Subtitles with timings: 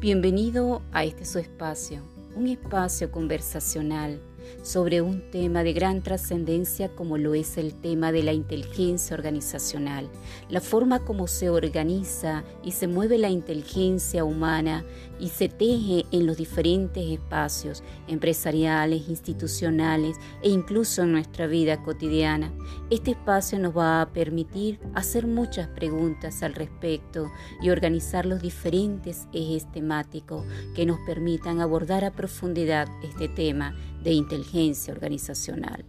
[0.00, 2.00] Bienvenido a este su espacio,
[2.36, 4.20] un espacio conversacional
[4.62, 10.08] sobre un tema de gran trascendencia como lo es el tema de la inteligencia organizacional,
[10.48, 14.84] la forma como se organiza y se mueve la inteligencia humana
[15.20, 22.52] y se teje en los diferentes espacios empresariales, institucionales e incluso en nuestra vida cotidiana.
[22.90, 27.30] Este espacio nos va a permitir hacer muchas preguntas al respecto
[27.60, 30.44] y organizar los diferentes ejes temáticos
[30.74, 35.84] que nos permitan abordar a profundidad este tema de inteligencia organizacional.